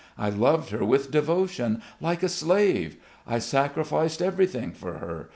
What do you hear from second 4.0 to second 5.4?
everything for her.